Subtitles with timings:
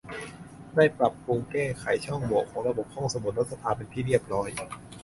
[0.75, 4.47] ได้ปรับปรุงแก้ไขช่องโหว่ของระบบห้องสมุดรัฐสภาเป็นที่เรียบร้อย